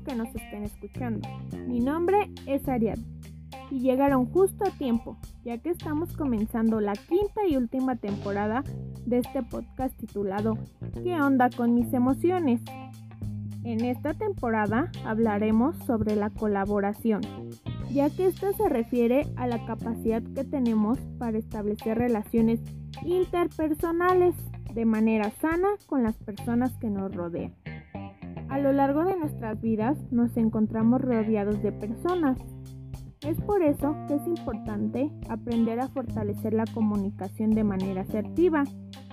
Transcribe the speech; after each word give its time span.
que 0.00 0.14
nos 0.14 0.28
estén 0.34 0.64
escuchando. 0.64 1.28
Mi 1.66 1.80
nombre 1.80 2.30
es 2.46 2.68
Ariadna 2.68 3.04
y 3.70 3.80
llegaron 3.80 4.26
justo 4.26 4.64
a 4.64 4.70
tiempo, 4.70 5.18
ya 5.44 5.58
que 5.58 5.70
estamos 5.70 6.14
comenzando 6.14 6.80
la 6.80 6.92
quinta 6.92 7.46
y 7.48 7.56
última 7.56 7.96
temporada 7.96 8.62
de 9.06 9.18
este 9.18 9.42
podcast 9.42 9.96
titulado 9.96 10.58
¿Qué 11.02 11.20
onda 11.20 11.50
con 11.50 11.74
mis 11.74 11.92
emociones? 11.92 12.60
En 13.64 13.84
esta 13.84 14.14
temporada 14.14 14.90
hablaremos 15.04 15.76
sobre 15.86 16.16
la 16.16 16.30
colaboración, 16.30 17.22
ya 17.92 18.08
que 18.10 18.26
esta 18.26 18.52
se 18.52 18.68
refiere 18.68 19.26
a 19.36 19.46
la 19.46 19.64
capacidad 19.66 20.22
que 20.34 20.44
tenemos 20.44 20.98
para 21.18 21.38
establecer 21.38 21.98
relaciones 21.98 22.60
interpersonales 23.04 24.34
de 24.74 24.84
manera 24.84 25.30
sana 25.40 25.68
con 25.86 26.02
las 26.02 26.16
personas 26.16 26.76
que 26.78 26.88
nos 26.88 27.14
rodean. 27.14 27.54
A 28.48 28.58
lo 28.58 28.72
largo 28.72 29.04
de 29.04 29.16
nuestras 29.16 29.60
vidas 29.60 29.98
nos 30.10 30.36
encontramos 30.36 31.02
rodeados 31.02 31.62
de 31.62 31.70
personas. 31.70 32.38
Es 33.20 33.38
por 33.42 33.62
eso 33.62 33.94
que 34.06 34.14
es 34.14 34.26
importante 34.26 35.10
aprender 35.28 35.80
a 35.80 35.88
fortalecer 35.88 36.54
la 36.54 36.64
comunicación 36.72 37.50
de 37.50 37.64
manera 37.64 38.02
asertiva 38.02 38.64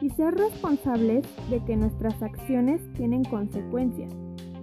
y 0.02 0.09
ser 0.12 0.35
responsables 0.35 1.26
de 1.49 1.63
que 1.66 1.76
nuestras 1.76 2.21
acciones 2.21 2.81
tienen 2.93 3.23
consecuencias, 3.23 4.13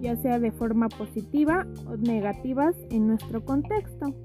ya 0.01 0.15
sea 0.15 0.39
de 0.39 0.51
forma 0.51 0.89
positiva 0.89 1.67
o 1.87 1.97
negativas 1.97 2.75
en 2.89 3.07
nuestro 3.07 3.45
contexto. 3.45 4.15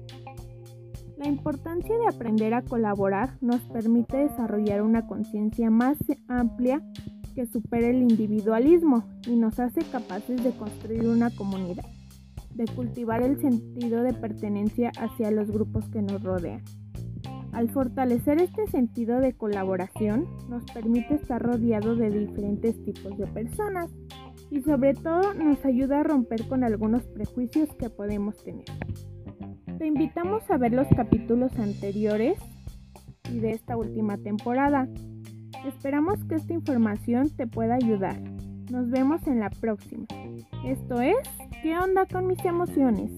La 1.17 1.27
importancia 1.27 1.95
de 1.97 2.07
aprender 2.07 2.53
a 2.53 2.63
colaborar 2.63 3.37
nos 3.41 3.59
permite 3.67 4.17
desarrollar 4.17 4.81
una 4.81 5.05
conciencia 5.05 5.69
más 5.69 5.97
amplia 6.27 6.81
que 7.39 7.45
supere 7.45 7.91
el 7.91 8.01
individualismo 8.01 9.05
y 9.25 9.37
nos 9.37 9.61
hace 9.61 9.79
capaces 9.89 10.43
de 10.43 10.51
construir 10.51 11.07
una 11.07 11.33
comunidad, 11.33 11.85
de 12.53 12.65
cultivar 12.65 13.21
el 13.21 13.39
sentido 13.39 14.03
de 14.03 14.11
pertenencia 14.11 14.91
hacia 14.99 15.31
los 15.31 15.49
grupos 15.49 15.87
que 15.87 16.01
nos 16.01 16.21
rodean. 16.21 16.65
Al 17.53 17.69
fortalecer 17.69 18.41
este 18.41 18.67
sentido 18.67 19.21
de 19.21 19.37
colaboración, 19.37 20.27
nos 20.49 20.65
permite 20.65 21.13
estar 21.13 21.41
rodeados 21.41 21.97
de 21.97 22.09
diferentes 22.09 22.83
tipos 22.83 23.17
de 23.17 23.27
personas 23.27 23.89
y 24.51 24.59
sobre 24.59 24.93
todo 24.93 25.33
nos 25.33 25.63
ayuda 25.63 26.01
a 26.01 26.03
romper 26.03 26.45
con 26.45 26.65
algunos 26.65 27.07
prejuicios 27.07 27.69
que 27.75 27.89
podemos 27.89 28.35
tener. 28.43 28.65
Te 29.77 29.87
invitamos 29.87 30.43
a 30.49 30.57
ver 30.57 30.73
los 30.73 30.87
capítulos 30.89 31.57
anteriores 31.57 32.37
y 33.31 33.39
de 33.39 33.51
esta 33.51 33.77
última 33.77 34.17
temporada. 34.17 34.89
Esperamos 35.65 36.23
que 36.25 36.35
esta 36.35 36.53
información 36.53 37.29
te 37.29 37.47
pueda 37.47 37.75
ayudar. 37.75 38.19
Nos 38.71 38.89
vemos 38.89 39.25
en 39.27 39.39
la 39.39 39.49
próxima. 39.49 40.05
Esto 40.65 41.01
es, 41.01 41.17
¿qué 41.63 41.77
onda 41.77 42.05
con 42.05 42.27
mis 42.27 42.43
emociones? 42.45 43.11